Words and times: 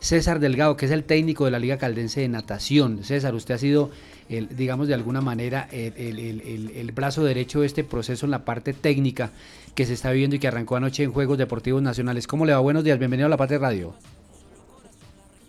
César 0.00 0.40
Delgado, 0.40 0.76
que 0.76 0.86
es 0.86 0.92
el 0.92 1.04
técnico 1.04 1.44
de 1.44 1.50
la 1.50 1.58
Liga 1.58 1.76
Caldense 1.76 2.22
de 2.22 2.28
Natación. 2.28 3.04
César, 3.04 3.34
usted 3.34 3.54
ha 3.54 3.58
sido, 3.58 3.90
digamos, 4.28 4.88
de 4.88 4.94
alguna 4.94 5.20
manera, 5.20 5.68
el, 5.70 6.90
brazo 6.94 7.22
derecho 7.22 7.60
de 7.60 7.66
este 7.66 7.84
proceso 7.84 8.24
en 8.26 8.30
la 8.30 8.44
parte 8.44 8.72
técnica 8.72 9.30
que 9.74 9.84
se 9.84 9.92
está 9.92 10.10
viviendo 10.10 10.36
y 10.36 10.38
que 10.38 10.48
arrancó 10.48 10.76
anoche 10.76 11.02
en 11.02 11.12
Juegos 11.12 11.38
Deportivos 11.38 11.82
Nacionales. 11.82 12.26
¿Cómo 12.26 12.46
le 12.46 12.52
va? 12.54 12.60
Buenos 12.60 12.82
días, 12.82 12.98
bienvenido 12.98 13.26
a 13.26 13.30
La 13.30 13.36
Parte 13.36 13.58
Radio. 13.58 13.94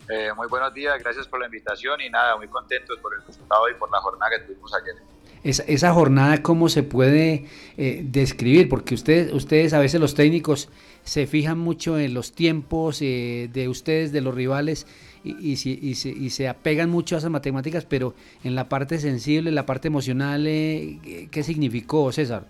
Eh, 0.09 0.33
muy 0.35 0.47
buenos 0.49 0.74
días, 0.74 1.02
gracias 1.02 1.26
por 1.26 1.40
la 1.40 1.46
invitación 1.46 2.02
y 2.02 2.10
nada, 2.10 2.36
muy 2.36 2.49
contentos 2.49 2.99
por 2.99 3.13
el 3.13 3.26
resultado 3.26 3.70
y 3.70 3.76
por 3.76 3.90
la 3.90 3.99
jornada 4.02 4.29
que 4.38 4.44
tuvimos 4.44 4.74
ayer. 4.74 4.96
Esa, 5.44 5.94
jornada, 5.94 6.44
¿cómo 6.44 6.69
se 6.69 6.83
puede 6.83 7.47
eh, 7.78 8.01
describir? 8.03 8.69
Porque 8.69 8.94
ustedes, 8.94 9.33
ustedes, 9.33 9.73
a 9.73 9.79
veces 9.79 9.99
los 9.99 10.13
técnicos, 10.13 10.69
se 11.03 11.26
fijan 11.26 11.58
mucho 11.58 11.97
en 11.97 12.13
los 12.13 12.33
tiempos 12.33 13.01
eh, 13.01 13.49
de 13.51 13.67
ustedes, 13.67 14.12
de 14.12 14.22
los 14.22 14.35
rivales, 14.35 14.85
y, 15.23 15.51
y, 15.51 15.55
se, 15.55 16.09
y, 16.09 16.30
se, 16.30 16.48
apegan 16.48 16.90
mucho 16.90 17.16
a 17.16 17.17
esas 17.17 17.31
matemáticas, 17.31 17.86
pero 17.86 18.14
en 18.44 18.55
la 18.55 18.70
parte 18.70 19.00
sensible, 19.00 19.50
en 19.50 19.55
la 19.55 19.66
parte 19.66 19.88
emocional, 19.88 20.44
¿qué 20.44 21.44
significó, 21.44 22.12
César? 22.12 22.45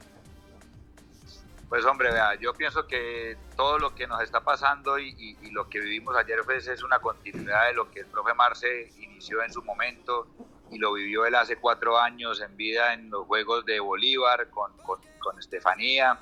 Pues 1.72 1.86
hombre, 1.86 2.12
vea, 2.12 2.36
yo 2.36 2.54
pienso 2.54 2.86
que 2.86 3.38
todo 3.56 3.80
lo 3.80 3.96
que 3.96 4.06
nos 4.06 4.22
está 4.22 4.42
pasando 4.42 5.00
y, 5.00 5.38
lo 5.52 5.70
que 5.70 5.80
vivimos 5.80 6.14
ayer 6.18 6.40
pues, 6.44 6.68
es 6.68 6.84
una 6.84 7.00
continuidad 7.00 7.68
de 7.68 7.74
lo 7.74 7.90
que 7.90 8.02
el 8.02 8.08
profe 8.08 8.34
Marce 8.34 8.92
inició 9.00 9.42
en 9.42 9.54
su 9.54 9.64
momento 9.64 10.28
y 10.72 10.78
lo 10.78 10.94
vivió 10.94 11.26
él 11.26 11.36
hace 11.36 11.58
cuatro 11.58 12.00
años 12.00 12.42
en 12.42 12.56
vida 12.56 12.94
en 12.94 13.10
los 13.10 13.28
Juegos 13.28 13.66
de 13.66 13.80
Bolívar 13.80 14.50
con, 14.50 14.72
con, 14.78 15.00
Estefanía, 15.38 16.18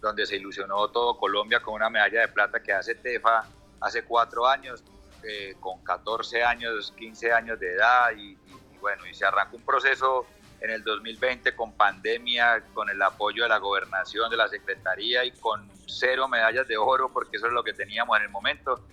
donde 0.00 0.26
se 0.26 0.36
ilusionó 0.36 0.88
todo 0.88 1.16
Colombia 1.16 1.60
con 1.60 1.74
una 1.74 1.90
medalla 1.90 2.22
de 2.22 2.28
plata 2.28 2.62
que 2.62 2.72
hace 2.72 2.94
Tefa 2.94 3.44
hace 3.80 4.04
cuatro 4.04 4.46
años, 4.46 4.82
eh, 5.22 5.54
con 5.60 5.82
14 5.84 6.42
años, 6.42 6.92
15 6.96 7.32
años 7.32 7.60
de 7.60 7.72
edad 7.72 8.12
y, 8.16 8.36
bueno, 8.80 9.06
y 9.06 9.14
se 9.14 9.24
arrancó 9.24 9.56
un 9.56 9.62
proceso 9.62 10.26
en 10.60 10.70
el 10.70 10.82
2020 10.82 11.54
con 11.54 11.72
pandemia, 11.72 12.62
con 12.72 12.88
el 12.88 13.00
apoyo 13.02 13.42
de 13.42 13.48
la 13.50 13.58
gobernación, 13.58 14.30
de 14.30 14.36
la 14.36 14.48
secretaría 14.48 15.24
y 15.24 15.32
con 15.32 15.70
cero 15.86 16.28
medallas 16.28 16.66
de 16.66 16.76
oro, 16.76 17.10
porque 17.12 17.36
eso 17.36 17.46
es 17.46 17.52
lo 17.52 17.62
que 17.62 17.74
teníamos 17.74 18.16
en 18.16 18.24
el 18.24 18.30
momento. 18.30 18.86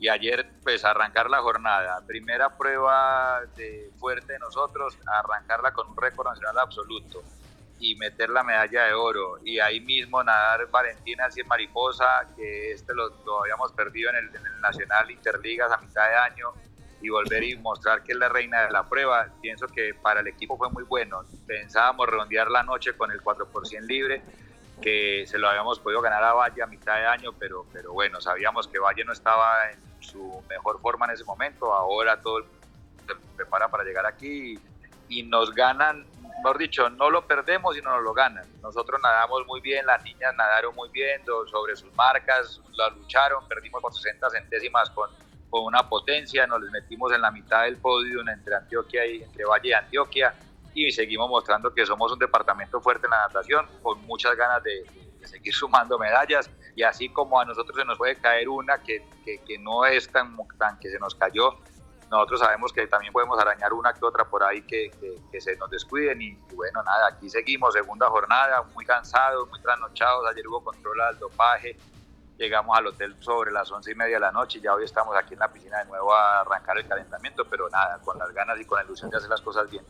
Y 0.00 0.08
ayer, 0.08 0.50
pues 0.62 0.82
arrancar 0.82 1.28
la 1.28 1.42
jornada, 1.42 2.02
primera 2.06 2.56
prueba 2.56 3.42
de 3.54 3.90
fuerte 3.98 4.32
de 4.32 4.38
nosotros, 4.38 4.96
arrancarla 5.06 5.72
con 5.72 5.90
un 5.90 5.96
récord 5.96 6.26
nacional 6.26 6.58
absoluto 6.58 7.22
y 7.78 7.94
meter 7.96 8.30
la 8.30 8.42
medalla 8.42 8.84
de 8.84 8.94
oro. 8.94 9.38
Y 9.44 9.60
ahí 9.60 9.78
mismo 9.80 10.24
nadar 10.24 10.70
Valentina 10.70 11.28
en 11.36 11.46
mariposa, 11.46 12.26
que 12.34 12.72
este 12.72 12.94
lo, 12.94 13.12
habíamos 13.42 13.72
perdido 13.72 14.08
en 14.08 14.16
el, 14.16 14.28
en 14.28 14.46
el 14.46 14.60
Nacional 14.62 15.10
Interligas 15.10 15.70
a 15.70 15.76
mitad 15.76 16.08
de 16.08 16.14
año 16.14 16.48
y 17.02 17.10
volver 17.10 17.42
y 17.42 17.56
mostrar 17.56 18.02
que 18.02 18.12
es 18.12 18.18
la 18.18 18.30
reina 18.30 18.62
de 18.62 18.70
la 18.70 18.88
prueba. 18.88 19.28
Pienso 19.42 19.66
que 19.66 19.92
para 19.92 20.20
el 20.20 20.28
equipo 20.28 20.56
fue 20.56 20.70
muy 20.70 20.84
bueno. 20.84 21.24
Pensábamos 21.46 22.06
redondear 22.06 22.50
la 22.50 22.62
noche 22.62 22.94
con 22.94 23.10
el 23.10 23.20
4% 23.22 23.80
libre, 23.82 24.22
que 24.80 25.26
se 25.26 25.36
lo 25.36 25.50
habíamos 25.50 25.78
podido 25.78 26.00
ganar 26.00 26.24
a 26.24 26.32
Valle 26.32 26.62
a 26.62 26.66
mitad 26.66 26.96
de 26.96 27.06
año, 27.06 27.32
pero, 27.38 27.66
pero 27.70 27.92
bueno, 27.92 28.18
sabíamos 28.22 28.66
que 28.66 28.78
Valle 28.78 29.04
no 29.04 29.12
estaba 29.12 29.70
en 29.70 29.89
su 30.00 30.42
mejor 30.48 30.80
forma 30.80 31.06
en 31.06 31.12
ese 31.12 31.24
momento. 31.24 31.72
Ahora 31.72 32.20
todo 32.20 32.40
se 33.06 33.14
prepara 33.36 33.68
para 33.68 33.84
llegar 33.84 34.06
aquí 34.06 34.58
y, 35.08 35.22
nos 35.24 35.52
ganan, 35.54 36.06
mejor 36.38 36.58
dicho, 36.58 36.88
no 36.90 37.10
lo 37.10 37.26
perdemos 37.26 37.76
y 37.76 37.82
no 37.82 37.90
nos 37.90 38.02
lo 38.02 38.14
ganan. 38.14 38.46
Nosotros 38.62 39.00
nadamos 39.02 39.46
muy 39.46 39.60
bien, 39.60 39.86
las 39.86 40.02
niñas 40.04 40.34
nadaron 40.36 40.74
muy 40.74 40.88
bien 40.90 41.22
sobre 41.50 41.74
sus 41.76 41.92
marcas, 41.94 42.60
la 42.72 42.90
lucharon, 42.90 43.46
perdimos 43.48 43.82
por 43.82 43.92
60 43.94 44.30
centésimas 44.30 44.88
con 44.90 45.10
con 45.50 45.64
una 45.64 45.88
potencia, 45.88 46.46
nos 46.46 46.62
les 46.62 46.70
metimos 46.70 47.12
en 47.12 47.20
la 47.20 47.30
mitad 47.32 47.64
del 47.64 47.76
podio 47.76 48.20
entre 48.20 48.54
Antioquia 48.54 49.04
y 49.04 49.22
entre 49.22 49.44
Valle 49.44 49.70
y 49.70 49.72
Antioquia 49.72 50.32
y 50.72 50.92
seguimos 50.92 51.28
mostrando 51.28 51.74
que 51.74 51.84
somos 51.84 52.12
un 52.12 52.18
departamento 52.20 52.80
fuerte 52.80 53.06
en 53.06 53.10
la 53.10 53.26
natación, 53.26 53.66
con 53.82 54.00
muchas 54.06 54.36
ganas 54.36 54.62
de, 54.62 54.84
seguir 55.24 55.52
sumando 55.52 55.98
medallas 55.98 56.48
y 56.74 56.82
así 56.82 57.08
como 57.08 57.40
a 57.40 57.44
nosotros 57.44 57.76
se 57.76 57.84
nos 57.84 57.98
puede 57.98 58.16
caer 58.16 58.48
una 58.48 58.78
que, 58.82 59.04
que, 59.24 59.58
no 59.58 59.84
es 59.84 60.08
tan, 60.10 60.36
tan 60.58 60.78
que 60.78 60.90
se 60.90 60.98
nos 60.98 61.14
cayó, 61.14 61.56
nosotros 62.10 62.40
sabemos 62.40 62.72
que 62.72 62.86
también 62.86 63.12
podemos 63.12 63.38
arañar 63.38 63.72
una 63.72 63.92
que 63.92 64.04
otra 64.04 64.24
por 64.24 64.42
ahí 64.42 64.62
que, 64.62 64.90
que 65.30 65.40
se 65.40 65.56
nos 65.56 65.70
descuiden 65.70 66.20
y, 66.22 66.36
bueno, 66.54 66.82
nada, 66.82 67.08
aquí 67.08 67.30
seguimos, 67.30 67.74
segunda 67.74 68.08
jornada, 68.08 68.62
muy 68.74 68.84
cansados, 68.84 69.48
muy 69.48 69.60
trasnochados, 69.60 70.26
ayer 70.26 70.46
hubo 70.48 70.62
control 70.62 71.00
al 71.00 71.18
dopaje, 71.18 71.76
llegamos 72.40 72.76
al 72.76 72.86
hotel 72.86 73.14
sobre 73.20 73.52
las 73.52 73.70
once 73.70 73.92
y 73.92 73.94
media 73.94 74.16
de 74.16 74.20
la 74.20 74.32
noche 74.32 74.58
y 74.58 74.62
ya 74.62 74.74
hoy 74.74 74.84
estamos 74.84 75.14
aquí 75.14 75.34
en 75.34 75.40
la 75.40 75.52
piscina 75.52 75.78
de 75.78 75.84
nuevo 75.84 76.12
a 76.12 76.40
arrancar 76.40 76.78
el 76.78 76.88
calentamiento, 76.88 77.44
pero 77.44 77.68
nada, 77.68 78.00
con 78.02 78.18
las 78.18 78.32
ganas 78.32 78.58
y 78.58 78.64
con 78.64 78.78
la 78.78 78.84
ilusión 78.84 79.10
de 79.10 79.18
hacer 79.18 79.28
las 79.28 79.42
cosas 79.42 79.70
bien. 79.70 79.84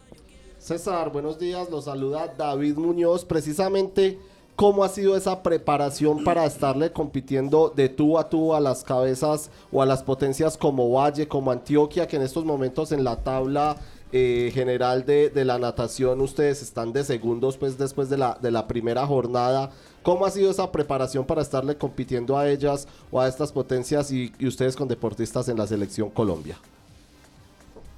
César, 0.58 1.08
buenos 1.10 1.38
días, 1.38 1.70
los 1.70 1.86
saluda 1.86 2.26
David 2.28 2.76
Muñoz, 2.76 3.24
precisamente 3.24 4.18
cómo 4.60 4.84
ha 4.84 4.91
sido 4.91 5.16
esa 5.16 5.43
preparación 5.43 6.22
para 6.22 6.44
estarle 6.44 6.93
compitiendo 6.93 7.72
de 7.75 7.88
tú 7.88 8.19
a 8.19 8.28
tú 8.28 8.54
a 8.54 8.60
las 8.60 8.84
cabezas 8.84 9.50
o 9.72 9.81
a 9.81 9.87
las 9.87 10.03
potencias 10.03 10.59
como 10.59 10.93
Valle, 10.93 11.26
como 11.26 11.50
Antioquia, 11.50 12.06
que 12.06 12.16
en 12.16 12.22
estos 12.22 12.44
momentos 12.44 12.93
en 12.93 13.03
la 13.03 13.16
tabla 13.25 13.78
eh, 14.12 14.50
general 14.53 15.06
de, 15.06 15.31
de, 15.31 15.47
la 15.47 15.59
natación 15.59 16.21
ustedes 16.21 16.60
están 16.60 16.93
de 16.93 17.04
segundos 17.04 17.56
pues 17.56 17.78
después 17.78 18.10
de 18.10 18.19
la, 18.19 18.37
de 18.38 18.50
la 18.50 18.66
primera 18.66 19.06
jornada. 19.06 19.71
¿Cómo 20.03 20.26
ha 20.26 20.31
sido 20.31 20.50
esa 20.50 20.71
preparación 20.71 21.25
para 21.25 21.41
estarle 21.41 21.78
compitiendo 21.78 22.37
a 22.37 22.47
ellas 22.47 22.87
o 23.10 23.19
a 23.19 23.28
estas 23.28 23.53
potencias 23.53 24.12
y, 24.12 24.31
ustedes 24.47 24.77
con 24.77 24.88
deportistas 24.88 25.48
en 25.48 25.56
la 25.56 25.66
selección 25.66 26.10
Colombia? 26.10 26.59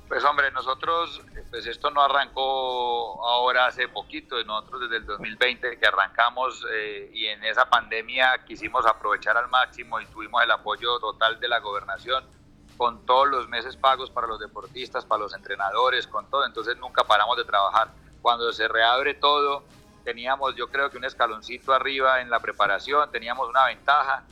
Pues 0.07 0.23
hombre, 0.25 0.49
nosotros, 0.53 1.23
pues 1.53 1.67
esto 1.67 1.91
no 1.91 2.01
arrancó 2.01 3.23
ahora 3.29 3.67
hace 3.67 3.87
poquito, 3.87 4.43
nosotros 4.43 4.81
desde 4.81 4.97
el 4.97 5.05
2020 5.05 5.79
que 5.79 5.87
arrancamos 5.87 6.65
eh, 6.73 7.11
y 7.13 7.27
en 7.27 7.45
esa 7.45 7.69
pandemia 7.69 8.43
quisimos 8.47 8.87
aprovechar 8.87 9.37
al 9.37 9.51
máximo 9.51 10.01
y 10.01 10.07
tuvimos 10.07 10.43
el 10.43 10.51
apoyo 10.51 10.99
total 10.99 11.39
de 11.41 11.49
la 11.49 11.61
gobernación 11.61 12.25
con 12.79 13.05
todos 13.05 13.29
los 13.29 13.49
meses 13.51 13.77
pagos 13.77 14.11
para 14.11 14.27
los 14.29 14.41
deportistas, 14.41 15.05
para 15.05 15.25
los 15.25 15.35
entrenadores, 15.35 16.07
con 16.07 16.25
todo, 16.31 16.47
entonces 16.47 16.79
nunca 16.79 17.05
paramos 17.05 17.37
de 17.37 17.45
trabajar. 17.45 17.93
Cuando 18.23 18.51
se 18.55 18.67
reabre 18.67 19.13
todo, 19.13 19.63
teníamos 20.05 20.57
yo 20.57 20.69
creo 20.69 20.89
que 20.89 20.97
un 20.97 21.05
escaloncito 21.05 21.75
arriba 21.75 22.23
en 22.23 22.31
la 22.31 22.41
preparación, 22.41 23.11
teníamos 23.11 23.47
una 23.51 23.67
ventaja, 23.67 24.25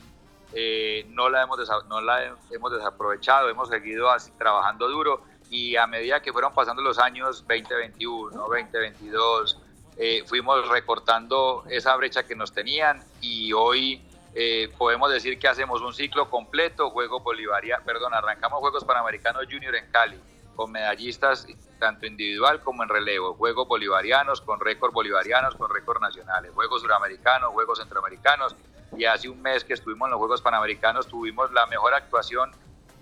eh, 0.53 1.05
no, 1.09 1.29
la 1.29 1.43
hemos 1.43 1.59
no 1.87 2.01
la 2.01 2.35
hemos 2.49 2.71
desaprovechado, 2.71 3.47
hemos 3.47 3.69
seguido 3.69 4.09
así, 4.09 4.31
trabajando 4.39 4.89
duro 4.89 5.21
y 5.51 5.75
a 5.75 5.85
medida 5.85 6.21
que 6.21 6.31
fueron 6.31 6.53
pasando 6.53 6.81
los 6.81 6.97
años 6.97 7.45
2021, 7.45 8.31
2022, 8.37 9.59
eh, 9.97 10.23
fuimos 10.25 10.65
recortando 10.69 11.65
esa 11.69 11.93
brecha 11.97 12.23
que 12.23 12.35
nos 12.35 12.53
tenían 12.53 13.03
y 13.19 13.51
hoy 13.51 14.01
eh, 14.33 14.71
podemos 14.77 15.11
decir 15.11 15.37
que 15.37 15.49
hacemos 15.49 15.81
un 15.81 15.93
ciclo 15.93 16.29
completo, 16.29 16.89
juego 16.89 17.19
bolivariano, 17.19 17.83
perdón, 17.83 18.13
arrancamos 18.13 18.61
Juegos 18.61 18.85
Panamericanos 18.85 19.43
Junior 19.51 19.75
en 19.75 19.91
Cali 19.91 20.17
con 20.55 20.71
medallistas 20.71 21.45
tanto 21.79 22.05
individual 22.05 22.61
como 22.61 22.83
en 22.83 22.89
relevo, 22.89 23.33
Juegos 23.33 23.67
Bolivarianos 23.67 24.39
con 24.39 24.59
récord 24.61 24.93
bolivarianos, 24.93 25.55
con 25.55 25.69
récord 25.69 25.99
nacionales, 25.99 26.51
Juegos 26.53 26.81
Suramericanos, 26.81 27.49
Juegos 27.49 27.79
Centroamericanos 27.79 28.55
y 28.95 29.03
hace 29.03 29.27
un 29.27 29.41
mes 29.41 29.65
que 29.65 29.73
estuvimos 29.73 30.07
en 30.07 30.11
los 30.11 30.19
Juegos 30.19 30.41
Panamericanos 30.41 31.07
tuvimos 31.07 31.51
la 31.51 31.65
mejor 31.65 31.93
actuación 31.93 32.51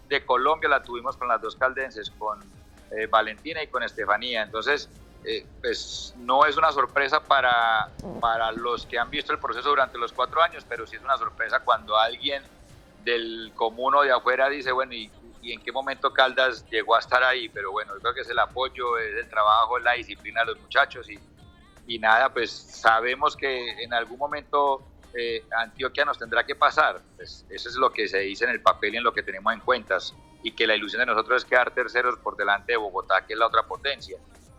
de 0.09 0.25
Colombia, 0.25 0.67
la 0.67 0.83
tuvimos 0.83 1.15
con 1.15 1.27
las 1.27 1.41
dos 1.41 1.55
caldenses, 1.55 2.09
con 2.09 2.39
eh, 2.91 3.05
Valentina 3.07 3.63
y 3.63 3.67
con 3.67 3.83
Estefanía, 3.83 4.41
entonces 4.41 4.89
eh, 5.23 5.45
pues 5.61 6.13
no 6.17 6.45
es 6.45 6.57
una 6.57 6.71
sorpresa 6.71 7.21
para, 7.21 7.89
para 8.19 8.51
los 8.51 8.85
que 8.85 8.97
han 8.97 9.09
visto 9.09 9.31
el 9.31 9.39
proceso 9.39 9.69
durante 9.69 9.97
los 9.97 10.11
cuatro 10.11 10.41
años, 10.41 10.65
pero 10.67 10.87
sí 10.87 10.95
es 10.95 11.03
una 11.03 11.17
sorpresa 11.17 11.59
cuando 11.59 11.95
alguien 11.97 12.41
del 13.03 13.51
común 13.55 13.95
o 13.95 14.01
de 14.01 14.11
afuera 14.11 14.49
dice, 14.49 14.71
bueno, 14.71 14.93
¿y 14.93 15.11
en 15.43 15.61
qué 15.61 15.71
momento 15.71 16.11
Caldas 16.11 16.65
llegó 16.69 16.95
a 16.95 16.99
estar 16.99 17.23
ahí, 17.23 17.47
pero 17.49 17.71
bueno, 17.71 17.93
yo 17.93 18.01
creo 18.01 18.13
que 18.13 18.21
es 18.21 18.29
el 18.29 18.39
apoyo, 18.39 18.97
es 18.97 19.15
el 19.15 19.29
trabajo, 19.29 19.77
es 19.77 19.83
la 19.83 19.93
disciplina 19.93 20.41
de 20.41 20.47
los 20.47 20.59
muchachos 20.59 21.09
y, 21.09 21.19
y 21.87 21.99
nada, 21.99 22.33
pues 22.33 22.51
sabemos 22.51 23.37
que 23.37 23.83
en 23.83 23.93
algún 23.93 24.17
momento 24.17 24.88
eh, 25.13 25.43
Antioquia 25.57 26.05
nos 26.05 26.17
tendrá 26.17 26.45
que 26.45 26.55
pasar, 26.55 27.01
pues 27.15 27.45
eso 27.49 27.69
es 27.69 27.75
lo 27.75 27.91
que 27.91 28.07
se 28.07 28.19
dice 28.19 28.45
en 28.45 28.51
el 28.51 28.61
papel 28.61 28.95
y 28.95 28.97
en 28.97 29.03
lo 29.03 29.13
que 29.13 29.23
tenemos 29.23 29.53
en 29.53 29.59
cuentas 29.59 30.13
y 30.43 30.51
que 30.51 30.67
la 30.67 30.75
ilusión 30.75 31.01
de 31.01 31.05
nosotros 31.07 31.43
es 31.43 31.49
quedar 31.49 31.71
terceros 31.71 32.17
por 32.17 32.37
delante 32.37 32.73
de 32.73 32.77
Bogotá, 32.77 33.25
que 33.25 33.33
es 33.33 33.39
la 33.39 33.47
otra 33.47 33.63
potencia, 33.63 34.17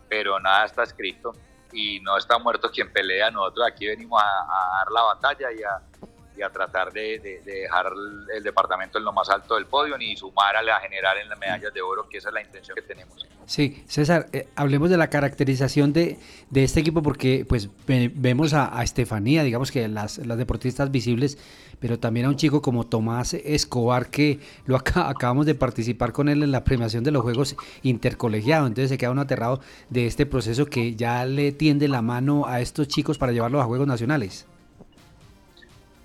pero 0.09 0.39
nada 0.39 0.65
está 0.65 0.83
escrito 0.83 1.33
y 1.71 1.99
no 2.01 2.17
está 2.17 2.37
muerto 2.37 2.69
quien 2.69 2.91
pelea, 2.91 3.31
nosotros 3.31 3.67
aquí 3.67 3.87
venimos 3.87 4.21
a, 4.21 4.25
a 4.25 4.77
dar 4.79 4.91
la 4.91 5.01
batalla 5.03 5.51
y 5.51 5.63
a 5.63 6.49
tratar 6.49 6.91
de, 6.91 7.41
dejar 7.45 7.91
el 8.33 8.43
departamento 8.43 8.97
en 8.97 9.03
lo 9.03 9.11
más 9.11 9.29
alto 9.29 9.55
del 9.55 9.65
podio 9.65 9.95
y 9.99 10.15
sumar 10.15 10.55
a 10.55 10.61
la 10.61 10.79
general 10.79 11.17
en 11.17 11.29
las 11.29 11.37
medallas 11.37 11.73
de 11.73 11.81
oro, 11.81 12.07
que 12.09 12.17
esa 12.17 12.29
es 12.29 12.33
la 12.33 12.41
intención 12.41 12.75
que 12.75 12.81
tenemos. 12.81 13.27
Sí, 13.51 13.83
César, 13.85 14.27
eh, 14.31 14.47
hablemos 14.55 14.89
de 14.89 14.95
la 14.95 15.09
caracterización 15.09 15.91
de, 15.91 16.17
de, 16.51 16.63
este 16.63 16.79
equipo 16.79 17.03
porque 17.03 17.45
pues 17.45 17.67
vemos 17.85 18.53
a, 18.53 18.81
Estefanía, 18.81 19.43
digamos 19.43 19.71
que 19.71 19.89
las, 19.89 20.19
las, 20.19 20.37
deportistas 20.37 20.89
visibles, 20.89 21.37
pero 21.81 21.99
también 21.99 22.27
a 22.27 22.29
un 22.29 22.37
chico 22.37 22.61
como 22.61 22.87
Tomás 22.87 23.33
Escobar 23.33 24.09
que 24.09 24.39
lo 24.67 24.77
acabamos 24.77 25.45
de 25.45 25.53
participar 25.53 26.13
con 26.13 26.29
él 26.29 26.43
en 26.43 26.51
la 26.53 26.63
premiación 26.63 27.03
de 27.03 27.11
los 27.11 27.23
Juegos 27.23 27.57
Intercolegiados, 27.83 28.69
entonces 28.69 28.89
se 28.89 28.97
queda 28.97 29.11
uno 29.11 29.19
aterrado 29.19 29.59
de 29.89 30.07
este 30.07 30.25
proceso 30.25 30.67
que 30.67 30.95
ya 30.95 31.25
le 31.25 31.51
tiende 31.51 31.89
la 31.89 32.01
mano 32.01 32.45
a 32.47 32.61
estos 32.61 32.87
chicos 32.87 33.17
para 33.17 33.33
llevarlos 33.33 33.61
a 33.61 33.65
Juegos 33.65 33.85
Nacionales. 33.85 34.47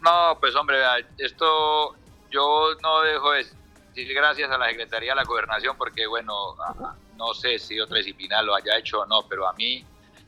No, 0.03 0.37
pues 0.41 0.53
hombre, 0.57 0.79
esto 1.19 1.95
yo 2.29 2.71
no 2.83 3.03
dejo 3.03 3.31
de 3.31 3.47
decir 3.95 4.13
gracias 4.17 4.51
a 4.51 4.59
la 4.59 4.67
Secretaría 4.67 5.13
de 5.13 5.15
la 5.15 5.25
Gobernación 5.25 5.77
porque 5.79 6.09
bueno 6.09 6.33
no 7.17 7.35
sé 7.35 7.59
si 7.59 7.81
otra 7.81 7.99
disciplina 7.99 8.43
lo 8.43 8.55
haya 8.55 8.79
hecho 8.79 9.01
o 9.01 9.07
no, 9.07 9.27
pero 9.29 9.49
a 9.49 9.53
mí 9.55 9.85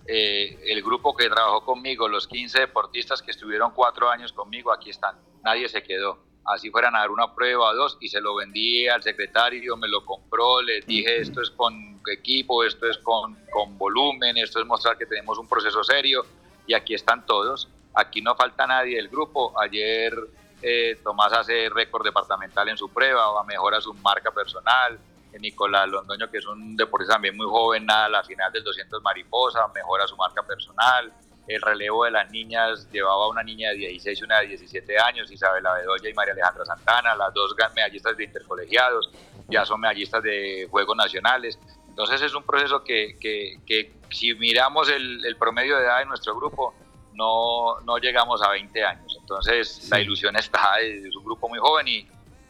eh, 0.07 0.59
el 0.67 0.83
grupo 0.83 1.15
que 1.15 1.29
trabajó 1.29 1.65
conmigo, 1.65 2.09
los 2.09 2.27
15 2.27 2.61
deportistas 2.61 3.23
que 3.23 3.31
estuvieron 3.31 3.73
cuatro 3.73 4.09
años 4.09 4.33
conmigo, 4.33 4.73
aquí 4.73 4.91
están. 4.91 5.17
Nadie 5.45 5.69
se 5.69 5.83
quedó. 5.83 6.19
Así 6.45 6.71
fueran 6.71 6.97
a 6.97 7.01
dar 7.01 7.11
una 7.11 7.35
prueba 7.35 7.69
o 7.69 7.75
dos 7.75 7.99
y 8.01 8.09
se 8.09 8.23
lo 8.23 8.35
vendí 8.35 8.89
al 8.89 9.03
secretario, 9.03 9.77
me 9.77 9.87
lo 9.87 10.03
compró, 10.07 10.63
le 10.63 10.81
dije 10.81 11.21
esto 11.21 11.43
es 11.43 11.51
con 11.51 12.01
equipo, 12.11 12.65
esto 12.65 12.89
es 12.89 12.97
con, 12.99 13.37
con 13.51 13.77
volumen, 13.77 14.39
esto 14.39 14.61
es 14.61 14.67
mostrar 14.67 14.97
que 14.97 15.05
tenemos 15.05 15.37
un 15.39 15.47
proceso 15.47 15.85
serio 15.85 16.25
y 16.67 16.73
aquí 16.73 16.95
están 16.95 17.27
todos. 17.27 17.69
Aquí 17.95 18.23
no 18.23 18.35
falta 18.35 18.67
nadie 18.67 18.97
del 18.97 19.09
grupo. 19.09 19.53
Ayer 19.61 20.15
eh, 20.63 20.99
Tomás 21.03 21.33
hace 21.33 21.69
récord 21.69 22.05
departamental 22.05 22.69
en 22.69 22.77
su 22.77 22.89
prueba, 22.89 23.31
va 23.31 23.45
mejora 23.45 23.81
su 23.81 23.93
marca 23.95 24.31
personal. 24.31 24.99
Nicolás 25.41 25.89
Londoño, 25.89 26.31
que 26.31 26.39
es 26.39 26.47
un 26.47 26.77
deportista 26.77 27.15
también 27.15 27.37
muy 27.37 27.47
joven, 27.47 27.87
nada 27.87 28.09
la 28.09 28.23
final 28.23 28.53
del 28.53 28.65
200 28.65 29.03
mariposa, 29.03 29.67
mejora 29.75 30.07
su 30.07 30.17
marca 30.17 30.43
personal. 30.43 31.13
El 31.47 31.63
relevo 31.63 32.05
de 32.05 32.11
las 32.11 32.31
niñas 32.31 32.89
llevaba 32.91 33.29
una 33.29 33.43
niña 33.43 33.71
de 33.71 33.77
16 33.77 34.21
y 34.21 34.25
una 34.25 34.41
de 34.41 34.49
17 34.49 34.99
años, 34.99 35.31
Isabela 35.31 35.75
Bedoya 35.75 36.11
y 36.11 36.15
María 36.15 36.35
Alejandra 36.35 36.65
Santana, 36.67 37.15
las 37.15 37.33
dos 37.33 37.55
medallistas 37.75 38.17
de 38.17 38.25
intercolegiados, 38.25 39.11
ya 39.49 39.65
son 39.65 39.81
medallistas 39.81 40.23
de 40.23 40.67
Juegos 40.71 40.97
Nacionales. 40.97 41.59
Entonces 41.89 42.21
es 42.23 42.35
un 42.35 42.45
proceso 42.45 42.85
que, 42.85 43.17
que, 43.19 43.59
que 43.67 43.93
si 44.11 44.35
miramos 44.35 44.89
el, 44.89 45.25
el, 45.25 45.37
promedio 45.37 45.77
de 45.77 45.85
edad 45.85 45.99
de 45.99 46.07
nuestro 46.07 46.37
grupo, 46.37 46.75
no, 47.15 47.81
no 47.81 47.99
llegamos 47.99 48.43
a 48.43 48.51
20 48.51 48.85
años. 48.85 49.17
Entonces 49.21 49.89
la 49.91 50.01
ilusión 50.01 50.37
está, 50.37 50.79
es 50.81 51.17
un 51.17 51.25
grupo 51.25 51.49
muy 51.49 51.59
joven 51.59 51.89
y, 51.89 52.07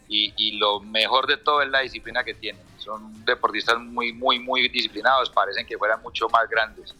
y, 0.08 0.34
y, 0.36 0.58
lo 0.58 0.80
mejor 0.80 1.26
de 1.26 1.36
todo 1.36 1.62
es 1.62 1.68
la 1.68 1.80
disciplina 1.80 2.24
que 2.24 2.34
tienen. 2.34 2.67
Son 2.78 3.24
deportistas 3.24 3.78
muy, 3.78 4.12
muy, 4.12 4.38
muy 4.38 4.68
disciplinados, 4.68 5.30
parecen 5.30 5.66
que 5.66 5.76
fueran 5.76 6.02
mucho 6.02 6.28
más 6.28 6.48
grandes. 6.48 6.94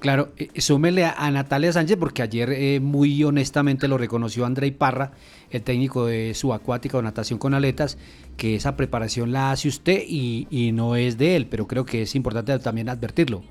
Claro, 0.00 0.32
eh, 0.36 0.60
súmele 0.60 1.06
a, 1.06 1.30
Natalia 1.30 1.72
Sánchez 1.72 1.96
porque 1.98 2.22
ayer 2.22 2.50
eh, 2.52 2.80
muy 2.80 3.24
honestamente 3.24 3.88
lo 3.88 3.96
reconoció 3.96 4.44
Andrei 4.44 4.70
Parra, 4.70 5.12
el 5.50 5.62
técnico 5.62 6.06
de 6.06 6.34
subacuática 6.34 6.98
o 6.98 7.02
natación 7.02 7.38
con 7.38 7.54
aletas, 7.54 7.96
que 8.36 8.56
esa 8.56 8.76
preparación 8.76 9.32
la 9.32 9.50
hace 9.50 9.68
usted 9.68 10.02
y, 10.06 10.46
y 10.50 10.72
no 10.72 10.96
es 10.96 11.16
de 11.16 11.36
él, 11.36 11.46
pero 11.46 11.66
creo 11.66 11.86
que 11.86 12.02
es 12.02 12.14
importante 12.14 12.58
también 12.58 12.88
advertirlo. 12.90 13.42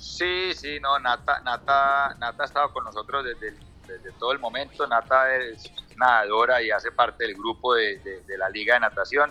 Sí, 0.00 0.54
sí, 0.54 0.80
no, 0.80 0.98
Nata, 0.98 1.40
Nata, 1.40 2.14
Nata 2.18 2.42
ha 2.42 2.46
estado 2.46 2.72
con 2.72 2.84
nosotros 2.84 3.24
desde, 3.24 3.54
desde 3.86 4.12
todo 4.18 4.32
el 4.32 4.38
momento. 4.38 4.86
Nata 4.86 5.34
es 5.34 5.70
nadadora 5.96 6.62
y 6.62 6.70
hace 6.70 6.90
parte 6.90 7.24
del 7.24 7.34
grupo 7.34 7.74
de, 7.74 7.98
de, 8.26 8.38
la 8.38 8.48
Liga 8.48 8.74
de 8.74 8.80
Natación. 8.80 9.30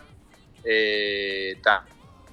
Eh, 0.64 1.62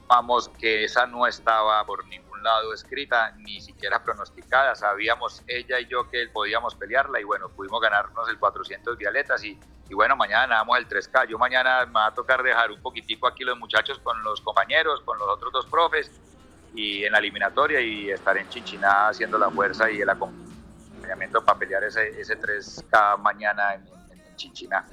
vamos 0.07 0.49
que 0.59 0.85
esa 0.85 1.07
no 1.07 1.27
estaba 1.27 1.85
por 1.85 2.07
ningún 2.07 2.43
lado 2.43 2.73
escrita, 2.73 3.33
ni 3.39 3.61
siquiera 3.61 4.03
pronosticada. 4.03 4.75
Sabíamos 4.75 5.43
ella 5.47 5.81
y 5.81 5.87
yo 5.87 6.09
que 6.09 6.29
podíamos 6.29 6.75
pelearla 6.75 7.21
y 7.21 7.25
bueno, 7.25 7.49
pudimos 7.49 7.81
ganarnos 7.81 8.29
el 8.29 8.39
400 8.39 8.97
vialetas 8.97 9.43
y, 9.45 9.59
y 9.89 9.95
bueno, 9.95 10.17
mañana 10.17 10.47
nadamos 10.47 10.79
el 10.79 10.89
3K. 10.89 11.29
Yo 11.29 11.39
mañana 11.39 11.87
me 11.87 11.93
va 11.93 12.07
a 12.07 12.15
tocar 12.15 12.43
dejar 12.43 12.71
un 12.71 12.81
poquitico 12.81 13.27
aquí 13.27 13.45
los 13.45 13.59
muchachos 13.59 13.99
con 14.01 14.23
los 14.23 14.41
compañeros, 14.41 15.01
con 15.03 15.19
los 15.19 15.29
otros 15.29 15.53
dos 15.53 15.67
profes 15.67 16.11
y 16.75 17.05
en 17.05 17.13
la 17.13 17.19
eliminatoria 17.19 17.81
y 17.81 18.11
estar 18.11 18.37
en 18.37 18.49
Chinchiná 18.49 19.09
haciendo 19.09 19.39
la 19.39 19.51
fuerza 19.51 19.91
y 19.91 20.01
el 20.01 20.09
acompañamiento 20.11 21.45
para 21.45 21.59
pelear 21.59 21.85
ese, 21.85 22.21
ese 22.21 22.39
3K 22.39 23.19
mañana 23.19 23.75
en, 23.75 23.87
en 24.13 24.37
Chinchiná. 24.37 24.87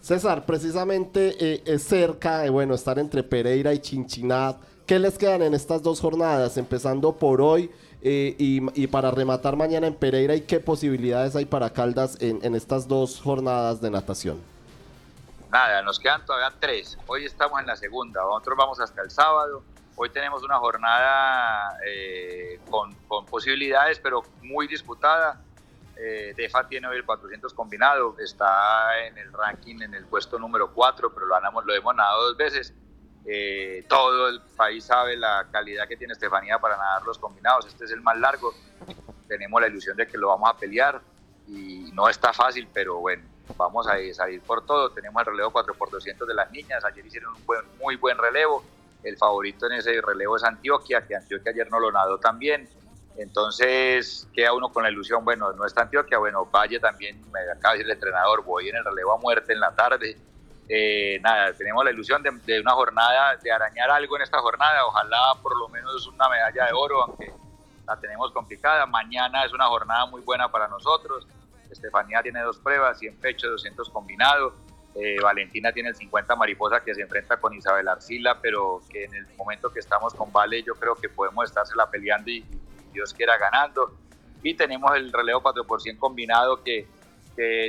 César, 0.00 0.46
precisamente 0.46 1.36
eh, 1.38 1.62
es 1.66 1.84
cerca, 1.84 2.44
eh, 2.46 2.50
bueno, 2.50 2.74
estar 2.74 2.98
entre 2.98 3.22
Pereira 3.22 3.72
y 3.72 3.80
Chinchiná. 3.80 4.56
¿Qué 4.86 4.98
les 4.98 5.18
quedan 5.18 5.42
en 5.42 5.54
estas 5.54 5.82
dos 5.82 6.00
jornadas? 6.00 6.56
Empezando 6.56 7.12
por 7.12 7.40
hoy 7.40 7.70
eh, 8.02 8.34
y, 8.38 8.86
para 8.86 9.10
rematar 9.10 9.56
mañana 9.56 9.86
en 9.86 9.94
Pereira, 9.94 10.34
¿y 10.34 10.40
qué 10.40 10.58
posibilidades 10.58 11.36
hay 11.36 11.44
para 11.44 11.70
Caldas 11.70 12.16
en, 12.20 12.40
en 12.42 12.54
estas 12.54 12.88
dos 12.88 13.20
jornadas 13.20 13.80
de 13.80 13.90
natación? 13.90 14.40
Nada, 15.52 15.82
nos 15.82 15.98
quedan 15.98 16.24
todavía 16.24 16.52
tres. 16.58 16.96
Hoy 17.06 17.26
estamos 17.26 17.60
en 17.60 17.66
la 17.66 17.76
segunda, 17.76 18.22
nosotros 18.22 18.56
vamos 18.56 18.80
hasta 18.80 19.02
el 19.02 19.10
sábado 19.10 19.62
Hoy 20.02 20.08
tenemos 20.08 20.42
una 20.42 20.56
jornada 20.56 21.76
eh, 21.86 22.58
con, 22.70 22.94
con, 23.06 23.26
posibilidades, 23.26 23.98
pero 23.98 24.22
muy 24.40 24.66
disputada. 24.66 25.42
Eh, 26.02 26.32
DEFA 26.34 26.66
tiene 26.66 26.88
hoy 26.88 26.96
el 26.96 27.04
400 27.04 27.52
combinado, 27.52 28.16
está 28.18 29.06
en 29.06 29.18
el 29.18 29.32
ranking 29.32 29.82
en 29.82 29.94
el 29.94 30.06
puesto 30.06 30.38
número 30.38 30.72
4, 30.72 31.12
pero 31.12 31.26
lo, 31.26 31.36
hemos, 31.36 31.64
lo 31.64 31.74
hemos 31.74 31.94
nadado 31.94 32.28
dos 32.28 32.36
veces. 32.36 32.72
Eh, 33.26 33.84
todo 33.86 34.28
el 34.28 34.40
país 34.56 34.84
sabe 34.84 35.16
la 35.16 35.46
calidad 35.52 35.86
que 35.86 35.96
tiene 35.96 36.14
Estefanía 36.14 36.58
para 36.58 36.76
nadar 36.76 37.02
los 37.02 37.18
combinados. 37.18 37.66
Este 37.66 37.84
es 37.84 37.90
el 37.90 38.00
más 38.00 38.18
largo. 38.18 38.54
Tenemos 39.28 39.60
la 39.60 39.68
ilusión 39.68 39.96
de 39.96 40.06
que 40.06 40.16
lo 40.16 40.28
vamos 40.28 40.48
a 40.48 40.56
pelear 40.56 41.00
y 41.46 41.90
no 41.92 42.08
está 42.08 42.32
fácil, 42.32 42.66
pero 42.72 42.98
bueno, 43.00 43.22
vamos 43.58 43.86
a 43.86 43.96
salir 44.14 44.40
por 44.40 44.64
todo. 44.64 44.90
Tenemos 44.90 45.20
el 45.20 45.32
relevo 45.32 45.52
4x200 45.52 46.26
de 46.26 46.34
las 46.34 46.50
niñas. 46.50 46.82
Ayer 46.84 47.04
hicieron 47.04 47.34
un 47.34 47.44
buen, 47.44 47.60
muy 47.78 47.96
buen 47.96 48.16
relevo 48.16 48.64
el 49.02 49.16
favorito 49.16 49.66
en 49.66 49.72
ese 49.72 50.00
relevo 50.00 50.36
es 50.36 50.44
Antioquia, 50.44 51.06
que 51.06 51.16
Antioquia 51.16 51.52
ayer 51.52 51.70
no 51.70 51.80
lo 51.80 51.90
nadó 51.90 52.18
también. 52.18 52.68
Entonces 53.16 54.28
queda 54.32 54.52
uno 54.52 54.70
con 54.70 54.82
la 54.82 54.90
ilusión, 54.90 55.24
bueno, 55.24 55.52
no 55.52 55.66
está 55.66 55.82
Antioquia, 55.82 56.18
bueno, 56.18 56.46
Valle 56.46 56.80
también, 56.80 57.20
me 57.30 57.40
acaba 57.40 57.72
de 57.72 57.78
decir 57.78 57.90
el 57.90 57.96
entrenador, 57.96 58.44
voy 58.44 58.68
en 58.68 58.76
el 58.76 58.84
relevo 58.84 59.12
a 59.12 59.18
muerte 59.18 59.52
en 59.52 59.60
la 59.60 59.74
tarde. 59.74 60.16
Eh, 60.68 61.18
nada, 61.20 61.52
tenemos 61.52 61.84
la 61.84 61.90
ilusión 61.90 62.22
de, 62.22 62.60
una 62.60 62.72
jornada, 62.72 63.36
de 63.36 63.50
arañar 63.50 63.90
algo 63.90 64.16
en 64.16 64.22
esta 64.22 64.38
jornada, 64.38 64.86
ojalá 64.86 65.34
por 65.42 65.58
lo 65.58 65.68
menos 65.68 66.06
una 66.06 66.28
medalla 66.28 66.66
de 66.66 66.72
oro, 66.72 67.02
aunque 67.02 67.32
la 67.86 67.96
tenemos 67.98 68.30
complicada. 68.30 68.86
Mañana 68.86 69.44
es 69.44 69.52
una 69.52 69.66
jornada 69.66 70.06
muy 70.06 70.22
buena 70.22 70.50
para 70.50 70.68
nosotros. 70.68 71.26
Estefanía 71.68 72.22
tiene 72.22 72.40
dos 72.40 72.58
pruebas, 72.58 72.98
100 72.98 73.16
pecho, 73.16 73.50
200 73.50 73.90
combinados. 73.90 74.54
Eh, 74.94 75.16
Valentina 75.20 75.72
tiene 75.72 75.90
el 75.90 75.94
50 75.94 76.34
mariposa 76.36 76.82
que 76.82 76.94
se 76.94 77.02
enfrenta 77.02 77.36
con 77.36 77.54
Isabel 77.54 77.86
Arcila, 77.88 78.38
pero 78.40 78.80
que 78.90 79.04
en 79.04 79.14
el 79.14 79.26
momento 79.36 79.72
que 79.72 79.78
estamos 79.78 80.14
con 80.14 80.32
Vale 80.32 80.62
yo 80.62 80.74
creo 80.74 80.96
que 80.96 81.08
podemos 81.08 81.44
estársela 81.44 81.88
peleando 81.88 82.30
y, 82.30 82.44
Dios 82.92 83.14
quiera 83.14 83.36
ganando. 83.38 83.96
Y 84.42 84.54
tenemos 84.54 84.94
el 84.96 85.12
relevo 85.12 85.42
4 85.42 85.64
por 85.64 85.80
100 85.80 85.96
combinado 85.96 86.62
que, 86.62 86.86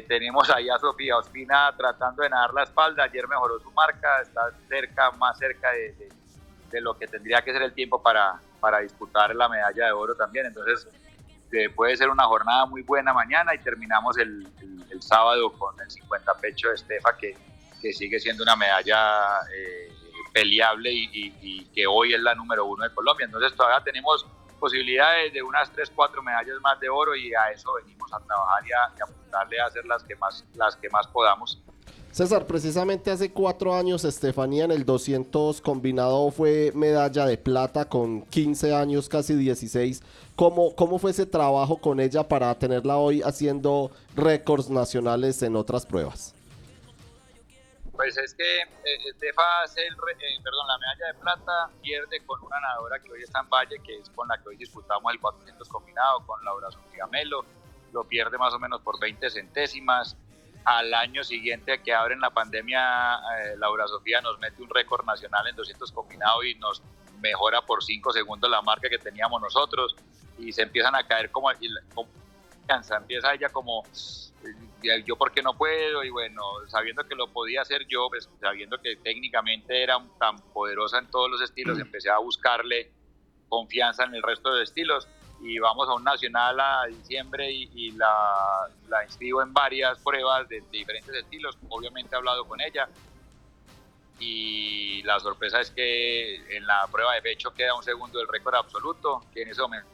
tenemos 0.06 0.50
ahí 0.50 0.70
a 0.70 0.78
Sofía 0.80 1.16
Ospina 1.18 1.74
tratando 1.78 2.24
de 2.24 2.30
nadar 2.30 2.54
la 2.54 2.64
espalda. 2.64 3.04
Ayer 3.04 3.26
mejoró 3.26 3.58
su 3.60 3.72
marca, 3.72 4.22
está 4.22 4.52
cerca, 4.68 5.12
más 5.12 5.38
cerca 5.38 5.72
de, 5.72 6.10
de, 6.70 6.82
lo 6.82 6.98
que 6.98 7.08
tendría 7.08 7.42
que 7.42 7.54
ser 7.54 7.62
el 7.62 7.72
tiempo 7.72 8.02
para, 8.02 8.38
para 8.60 8.80
disputar 8.80 9.34
la 9.34 9.48
medalla 9.48 9.86
de 9.86 9.92
oro 9.94 10.14
también. 10.14 10.48
Entonces 10.48 10.90
puede 11.76 11.96
ser 11.98 12.10
una 12.10 12.24
jornada 12.26 12.66
muy 12.66 12.82
buena 12.82 13.14
mañana 13.14 13.54
y 13.54 13.60
terminamos 13.60 14.18
el, 14.18 14.48
el, 14.90 15.02
sábado 15.02 15.52
con 15.54 15.80
el 15.82 15.90
50 15.90 16.34
pecho 16.36 16.70
de 16.70 16.76
Estefa, 16.76 17.18
que, 17.18 17.36
que 17.82 17.92
sigue 17.92 18.20
siendo 18.20 18.44
una 18.44 18.56
medalla 18.56 19.40
eh, 19.54 19.92
peleable 20.34 20.92
y, 20.92 21.34
y, 21.42 21.66
que 21.74 21.88
hoy 21.88 22.14
es 22.14 22.22
la 22.22 22.36
número 22.36 22.66
uno 22.66 22.84
de 22.84 22.94
Colombia. 22.94 23.26
Entonces 23.26 23.56
todavía 23.56 23.84
tenemos 23.84 24.26
posibilidades 24.62 25.34
de 25.34 25.42
unas 25.42 25.72
3, 25.72 25.92
4 25.94 26.22
medallas 26.22 26.62
más 26.62 26.80
de 26.80 26.88
oro 26.88 27.16
y 27.16 27.34
a 27.34 27.52
eso 27.52 27.74
venimos 27.84 28.14
a 28.14 28.20
trabajar 28.20 28.64
y 28.66 28.72
a, 28.72 28.94
y 28.96 29.02
apuntarle 29.02 29.60
a 29.60 29.66
hacer 29.66 29.86
las 29.86 30.04
que 30.04 30.16
más, 30.16 30.46
las 30.54 30.76
que 30.76 30.88
más 30.90 31.08
podamos. 31.08 31.60
César, 32.12 32.46
precisamente 32.46 33.10
hace 33.10 33.32
cuatro 33.32 33.74
años 33.74 34.04
Estefanía 34.04 34.66
en 34.66 34.72
el 34.72 34.86
200 34.86 35.62
combinado 35.62 36.30
fue 36.30 36.72
medalla 36.76 37.26
de 37.26 37.38
plata 37.38 37.86
con 37.86 38.22
15 38.24 38.76
años, 38.76 39.10
casi 39.10 39.34
16. 39.34 40.04
¿Cómo, 40.36 40.76
cómo 40.76 41.00
fue 41.00 41.12
ese 41.12 41.26
trabajo 41.26 41.78
con 41.78 42.00
ella 42.00 42.28
para 42.28 42.54
tenerla 42.60 42.98
hoy 42.98 43.22
haciendo 43.22 43.92
récords 44.16 44.70
nacionales 44.70 45.42
en 45.42 45.56
otras 45.56 45.86
pruebas? 45.86 46.36
Pues 48.02 48.18
es 48.18 48.34
que 48.34 48.62
eh, 48.62 49.10
Estefa 49.12 49.62
hace 49.62 49.86
el, 49.86 49.94
eh, 49.94 50.40
perdón, 50.44 50.68
la 50.68 50.78
medalla 50.80 51.06
de 51.06 51.14
plata, 51.20 51.70
pierde 51.84 52.26
con 52.26 52.42
una 52.42 52.60
nadadora 52.60 52.98
que 52.98 53.12
hoy 53.12 53.22
está 53.22 53.42
en 53.42 53.50
Valle, 53.50 53.80
que 53.84 54.00
es 54.00 54.10
con 54.10 54.28
la 54.28 54.40
que 54.40 54.50
hoy 54.50 54.58
disputamos 54.58 55.14
el 55.14 55.20
400 55.20 55.70
combinado, 55.70 56.26
con 56.26 56.44
Laura 56.44 56.72
Sofía 56.72 57.06
Melo, 57.06 57.46
lo 57.94 58.04
pierde 58.06 58.40
más 58.40 58.56
o 58.56 58.60
menos 58.60 58.82
por 58.82 59.00
20 59.00 59.30
centésimas. 59.30 60.18
Al 60.66 60.92
año 60.96 61.24
siguiente 61.24 61.84
que 61.84 61.94
abren 61.94 62.20
la 62.20 62.32
pandemia, 62.32 63.20
eh, 63.38 63.56
Laura 63.58 63.88
Sofía 63.88 64.20
nos 64.20 64.40
mete 64.40 64.64
un 64.64 64.70
récord 64.72 65.06
nacional 65.06 65.46
en 65.46 65.56
200 65.56 65.92
combinados 65.92 66.44
y 66.44 66.56
nos 66.56 66.82
mejora 67.20 67.62
por 67.62 67.84
5 67.84 68.14
segundos 68.14 68.50
la 68.50 68.64
marca 68.64 68.90
que 68.90 68.98
teníamos 68.98 69.40
nosotros. 69.40 69.96
Y 70.40 70.52
se 70.54 70.64
empiezan 70.64 70.96
a 70.96 71.06
caer 71.06 71.30
como, 71.30 71.52
confianza, 71.94 72.98
empieza 72.98 73.32
ella 73.32 73.50
como 73.50 73.84
yo 75.06 75.16
porque 75.16 75.42
no 75.42 75.56
puedo 75.56 76.04
y 76.04 76.10
bueno, 76.10 76.42
sabiendo 76.68 77.04
que 77.08 77.16
lo 77.16 77.28
podía 77.28 77.62
hacer 77.62 77.86
yo, 77.88 78.08
pues, 78.10 78.30
sabiendo 78.40 78.78
que 78.80 78.96
técnicamente 78.98 79.82
era 79.82 79.98
tan 80.20 80.38
poderosa 80.54 81.00
en 81.00 81.08
todos 81.08 81.30
los 81.30 81.42
estilos, 81.42 81.78
mm. 81.78 81.82
empecé 81.82 82.10
a 82.10 82.18
buscarle 82.18 82.92
confianza 83.50 84.06
en 84.06 84.16
el 84.16 84.24
resto 84.24 84.54
de 84.54 84.64
estilos. 84.64 85.08
Y 85.44 85.58
vamos 85.58 85.90
a 85.90 85.96
un 85.96 86.04
nacional 86.04 86.60
a 86.60 86.86
diciembre 86.86 87.52
y, 87.52 87.92
la, 87.92 88.70
la, 88.88 89.04
inscribo 89.04 89.42
en 89.42 89.52
varias 89.54 89.98
pruebas 90.00 90.48
de, 90.48 90.64
diferentes 90.72 91.16
estilos, 91.16 91.58
obviamente 91.70 92.16
he 92.16 92.18
hablado 92.18 92.46
con 92.46 92.62
ella. 92.62 92.88
Y 94.20 95.02
la 95.02 95.20
sorpresa 95.20 95.62
es 95.62 95.72
que 95.72 96.36
en 96.56 96.68
la 96.68 96.88
prueba 96.92 97.16
de 97.16 97.24
pecho 97.24 97.52
queda 97.56 97.74
un 97.74 97.82
segundo 97.82 98.20
del 98.20 98.28
récord 98.28 98.54
absoluto, 98.54 99.26
que 99.34 99.42
en 99.42 99.50
ese 99.50 99.62
momento 99.62 99.90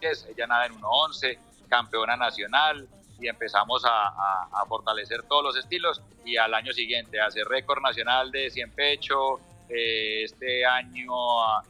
es, 0.00 0.24
ella 0.26 0.46
nada 0.46 0.66
en 0.66 0.80
1.11, 0.80 1.38
campeona 1.68 2.16
nacional, 2.16 2.88
y 3.22 3.28
empezamos 3.28 3.82
a, 3.86 4.66
fortalecer 4.68 5.22
todos 5.24 5.44
los 5.44 5.56
estilos 5.56 6.00
y 6.24 6.36
al 6.36 6.54
año 6.54 6.72
siguiente 6.72 7.20
hace 7.20 7.44
récord 7.44 7.82
nacional 7.82 8.30
de 8.30 8.50
100 8.50 8.70
pecho, 8.72 9.40
eh, 9.68 10.24
este 10.24 10.64
año 10.64 11.12
a, 11.42 11.62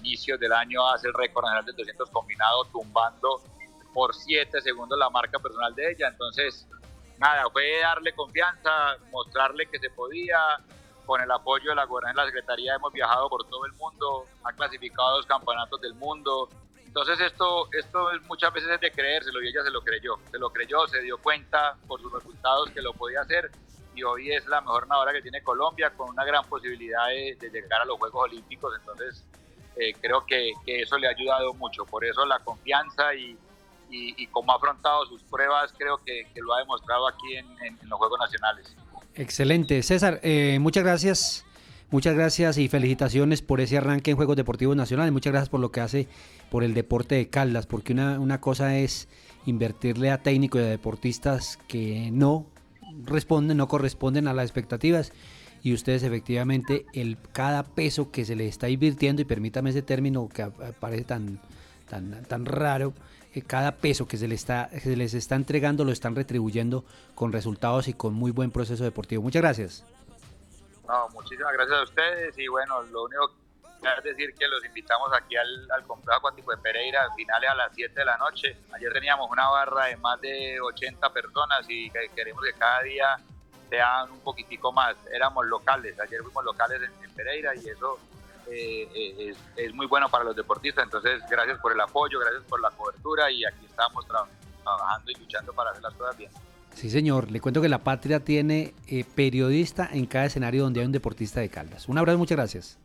inicios 0.00 0.38
del 0.38 0.52
año 0.52 0.86
hace 0.86 1.08
el 1.08 1.14
récord 1.14 1.44
nacional 1.44 1.64
de 1.66 1.72
200 1.72 2.10
combinado 2.10 2.64
tumbando 2.66 3.42
por 3.92 4.14
7 4.14 4.60
segundos 4.60 4.98
la 4.98 5.10
marca 5.10 5.38
personal 5.38 5.74
de 5.74 5.92
ella, 5.92 6.08
entonces 6.08 6.66
nada, 7.18 7.48
fue 7.50 7.80
darle 7.80 8.12
confianza, 8.12 8.96
mostrarle 9.10 9.66
que 9.66 9.78
se 9.78 9.90
podía, 9.90 10.38
con 11.04 11.20
el 11.20 11.30
apoyo 11.30 11.70
de 11.70 11.76
la 11.76 11.86
de 11.86 12.14
la 12.14 12.26
Secretaría 12.26 12.74
hemos 12.74 12.92
viajado 12.92 13.28
por 13.28 13.48
todo 13.48 13.64
el 13.66 13.72
mundo, 13.72 14.26
ha 14.44 14.52
clasificado 14.52 15.16
dos 15.16 15.26
campeonatos 15.26 15.80
del 15.80 15.94
mundo, 15.94 16.48
entonces 16.88 17.20
esto, 17.20 17.68
esto 17.78 18.10
es 18.12 18.22
muchas 18.22 18.50
veces 18.50 18.70
es 18.70 18.80
de 18.80 18.90
creérselo 18.90 19.42
y 19.42 19.48
ella 19.48 19.62
se 19.62 19.70
lo 19.70 19.82
creyó, 19.82 20.18
se 20.30 20.38
lo 20.38 20.48
creyó, 20.48 20.88
se 20.88 21.02
dio 21.02 21.18
cuenta 21.18 21.76
por 21.86 22.00
sus 22.00 22.10
resultados 22.10 22.70
que 22.70 22.80
lo 22.80 22.94
podía 22.94 23.20
hacer 23.20 23.50
y 23.94 24.02
hoy 24.02 24.32
es 24.32 24.46
la 24.46 24.62
mejor 24.62 24.88
nadadora 24.88 25.12
que 25.12 25.20
tiene 25.20 25.42
Colombia 25.42 25.90
con 25.90 26.08
una 26.08 26.24
gran 26.24 26.44
posibilidad 26.46 27.08
de, 27.08 27.50
llegar 27.52 27.82
a 27.82 27.84
los 27.84 27.98
Juegos 27.98 28.24
Olímpicos, 28.24 28.74
entonces 28.80 29.22
eh, 29.76 29.92
creo 30.00 30.24
que, 30.24 30.52
eso 30.64 30.96
le 30.96 31.08
ha 31.08 31.10
ayudado 31.10 31.52
mucho, 31.54 31.84
por 31.84 32.06
eso 32.06 32.24
la 32.24 32.38
confianza 32.38 33.14
y, 33.14 33.36
y, 33.90 34.26
cómo 34.28 34.52
ha 34.52 34.56
afrontado 34.56 35.04
sus 35.04 35.22
pruebas 35.24 35.74
creo 35.76 36.02
que, 36.02 36.26
lo 36.36 36.54
ha 36.54 36.60
demostrado 36.60 37.06
aquí 37.06 37.36
en, 37.36 37.78
los 37.82 37.98
Juegos 37.98 38.18
Nacionales. 38.18 38.74
Excelente, 39.14 39.82
César, 39.82 40.20
eh, 40.22 40.58
muchas 40.58 40.84
gracias 40.84 41.44
Muchas 41.90 42.14
gracias 42.14 42.58
y 42.58 42.68
felicitaciones 42.68 43.40
por 43.40 43.62
ese 43.62 43.78
arranque 43.78 44.10
en 44.10 44.16
Juegos 44.18 44.36
Deportivos 44.36 44.76
Nacionales. 44.76 45.10
Muchas 45.10 45.32
gracias 45.32 45.48
por 45.48 45.60
lo 45.60 45.72
que 45.72 45.80
hace 45.80 46.06
por 46.50 46.62
el 46.62 46.74
deporte 46.74 47.14
de 47.14 47.28
Caldas, 47.28 47.66
porque 47.66 47.94
una, 47.94 48.20
una 48.20 48.42
cosa 48.42 48.76
es 48.76 49.08
invertirle 49.46 50.10
a 50.10 50.22
técnicos 50.22 50.60
y 50.60 50.64
a 50.64 50.68
deportistas 50.68 51.58
que 51.66 52.10
no 52.12 52.44
responden, 53.06 53.56
no 53.56 53.68
corresponden 53.68 54.28
a 54.28 54.34
las 54.34 54.44
expectativas. 54.44 55.12
Y 55.62 55.72
ustedes 55.72 56.02
efectivamente, 56.02 56.84
el, 56.92 57.16
cada 57.32 57.62
peso 57.62 58.10
que 58.10 58.26
se 58.26 58.36
les 58.36 58.50
está 58.50 58.68
invirtiendo, 58.68 59.22
y 59.22 59.24
permítame 59.24 59.70
ese 59.70 59.80
término 59.80 60.28
que 60.28 60.46
parece 60.78 61.04
tan, 61.04 61.40
tan, 61.88 62.22
tan 62.24 62.44
raro, 62.44 62.92
eh, 63.34 63.40
cada 63.40 63.76
peso 63.76 64.06
que 64.06 64.18
se, 64.18 64.28
les 64.28 64.40
está, 64.40 64.68
se 64.78 64.94
les 64.94 65.14
está 65.14 65.36
entregando 65.36 65.84
lo 65.84 65.92
están 65.92 66.14
retribuyendo 66.14 66.84
con 67.14 67.32
resultados 67.32 67.88
y 67.88 67.94
con 67.94 68.12
muy 68.12 68.30
buen 68.30 68.50
proceso 68.50 68.84
deportivo. 68.84 69.22
Muchas 69.22 69.40
gracias. 69.40 69.84
No, 70.88 71.06
muchísimas 71.10 71.52
gracias 71.52 71.78
a 71.78 71.82
ustedes 71.82 72.38
y 72.38 72.48
bueno, 72.48 72.82
lo 72.84 73.04
único 73.04 73.28
que 73.28 73.88
es 73.98 74.04
decir 74.04 74.34
que 74.34 74.48
los 74.48 74.64
invitamos 74.64 75.10
aquí 75.12 75.36
al, 75.36 75.70
al 75.70 75.86
complejo 75.86 76.16
acuático 76.18 76.50
de 76.50 76.56
Pereira, 76.56 77.08
finales 77.14 77.50
a 77.50 77.54
las 77.54 77.72
7 77.74 77.92
de 77.94 78.04
la 78.04 78.16
noche. 78.16 78.56
Ayer 78.72 78.92
teníamos 78.92 79.30
una 79.30 79.48
barra 79.50 79.84
de 79.84 79.96
más 79.98 80.20
de 80.20 80.58
80 80.60 81.12
personas 81.12 81.64
y 81.68 81.90
queremos 81.90 82.42
que 82.42 82.52
cada 82.54 82.82
día 82.82 83.16
sean 83.68 84.10
un 84.10 84.20
poquitico 84.20 84.72
más. 84.72 84.96
Éramos 85.12 85.46
locales, 85.46 86.00
ayer 86.00 86.22
fuimos 86.22 86.44
locales 86.44 86.80
en, 86.82 87.14
Pereira 87.14 87.54
y 87.54 87.68
eso 87.68 87.98
eh, 88.46 88.88
eh, 88.94 89.30
es, 89.30 89.36
es, 89.56 89.74
muy 89.74 89.86
bueno 89.86 90.08
para 90.08 90.24
los 90.24 90.36
deportistas. 90.36 90.84
Entonces, 90.84 91.20
gracias 91.28 91.58
por 91.58 91.72
el 91.72 91.80
apoyo, 91.80 92.18
gracias 92.20 92.44
por 92.44 92.60
la 92.60 92.70
cobertura 92.70 93.30
y 93.30 93.44
aquí 93.44 93.66
estamos 93.66 94.06
trabajando 94.06 95.10
y 95.10 95.14
luchando 95.14 95.52
para 95.52 95.70
hacer 95.70 95.82
las 95.82 95.94
cosas 95.94 96.16
bien. 96.16 96.30
Sí, 96.74 96.90
señor. 96.90 97.30
Le 97.30 97.40
cuento 97.40 97.60
que 97.60 97.68
la 97.68 97.78
patria 97.78 98.20
tiene 98.20 98.74
eh, 98.86 99.04
periodista 99.14 99.88
en 99.92 100.06
cada 100.06 100.26
escenario 100.26 100.62
donde 100.62 100.80
hay 100.80 100.86
un 100.86 100.92
deportista 100.92 101.40
de 101.40 101.48
Caldas. 101.48 101.88
Un 101.88 101.98
abrazo, 101.98 102.18
muchas 102.18 102.36
gracias. 102.36 102.78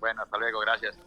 Bueno, 0.00 0.22
hasta 0.22 0.38
luego, 0.38 0.60
gracias. 0.60 0.98